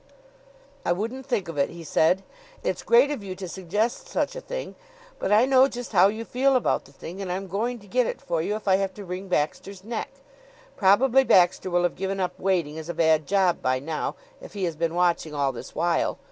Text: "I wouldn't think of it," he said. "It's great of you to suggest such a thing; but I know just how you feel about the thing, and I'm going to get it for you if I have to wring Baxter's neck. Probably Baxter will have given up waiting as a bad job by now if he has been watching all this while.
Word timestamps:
"I 0.83 0.93
wouldn't 0.93 1.27
think 1.27 1.47
of 1.47 1.59
it," 1.59 1.69
he 1.69 1.83
said. 1.83 2.23
"It's 2.63 2.81
great 2.81 3.11
of 3.11 3.23
you 3.23 3.35
to 3.35 3.47
suggest 3.47 4.07
such 4.07 4.35
a 4.35 4.41
thing; 4.41 4.73
but 5.19 5.31
I 5.31 5.45
know 5.45 5.67
just 5.67 5.91
how 5.91 6.07
you 6.07 6.25
feel 6.25 6.55
about 6.55 6.85
the 6.85 6.91
thing, 6.91 7.21
and 7.21 7.31
I'm 7.31 7.45
going 7.45 7.77
to 7.77 7.85
get 7.85 8.07
it 8.07 8.19
for 8.19 8.41
you 8.41 8.55
if 8.55 8.67
I 8.67 8.77
have 8.77 8.95
to 8.95 9.05
wring 9.05 9.27
Baxter's 9.27 9.83
neck. 9.83 10.09
Probably 10.75 11.23
Baxter 11.23 11.69
will 11.69 11.83
have 11.83 11.95
given 11.95 12.19
up 12.19 12.33
waiting 12.39 12.79
as 12.79 12.89
a 12.89 12.95
bad 12.95 13.27
job 13.27 13.61
by 13.61 13.77
now 13.77 14.15
if 14.41 14.53
he 14.53 14.63
has 14.63 14.75
been 14.75 14.95
watching 14.95 15.35
all 15.35 15.51
this 15.51 15.75
while. 15.75 16.17